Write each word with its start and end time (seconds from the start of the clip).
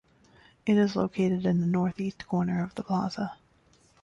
It 0.65 0.77
is 0.77 0.95
located 0.95 1.45
in 1.45 1.61
the 1.61 1.67
northeast 1.67 2.27
corner 2.27 2.63
of 2.63 2.73
the 2.73 2.81
Plaza. 2.81 3.37